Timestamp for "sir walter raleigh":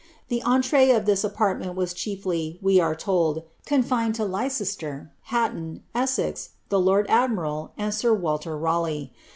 7.93-9.13